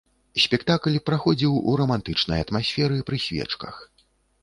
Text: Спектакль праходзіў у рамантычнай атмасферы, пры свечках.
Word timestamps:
Спектакль 0.43 0.97
праходзіў 1.09 1.61
у 1.61 1.71
рамантычнай 1.83 2.43
атмасферы, 2.49 2.97
пры 3.11 3.25
свечках. 3.29 3.75